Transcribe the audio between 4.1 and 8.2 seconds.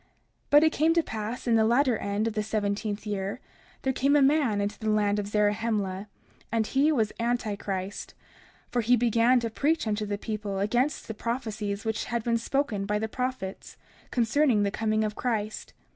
a man into the land of Zarahemla, and he was Anti Christ,